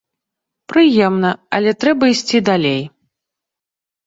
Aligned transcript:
Прыемна, 0.71 1.31
але 1.57 1.75
трэба 1.83 2.09
ісці 2.15 2.37
далей. 2.49 2.83